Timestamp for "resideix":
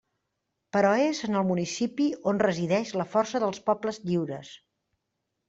2.45-2.95